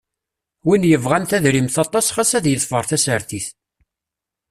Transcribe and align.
Win 0.65 0.87
yebɣan 0.87 1.25
tadrimt 1.29 1.75
aṭas 1.83 2.07
xas 2.15 2.31
ad 2.37 2.45
yeḍfeṛ 2.47 2.83
tasartit. 2.89 3.47